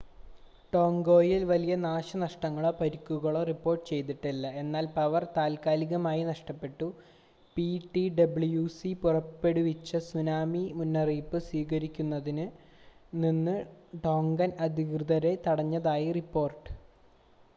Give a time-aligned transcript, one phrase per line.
[0.73, 6.87] ടോംഗയിൽ വലിയ നാശനഷ്ടങ്ങളോ പരിക്കുകളോ റിപ്പോർട്ട് ചെയ്തിട്ടില്ല എന്നാൽ പവർ താൽക്കാലികമായി നഷ്ടപ്പെട്ടു
[7.57, 12.39] പിടിഡബ്ല്യുസി പുറപ്പെടുവിച്ച സുനാമി മുന്നറിയിപ്പ് സ്വീകരിക്കുന്നതിൽ
[13.17, 13.55] നിന്ന്
[14.03, 16.67] ടോങ്കൻ അധികൃതരെ തടഞ്ഞതായി റിപ്പോർട്ട്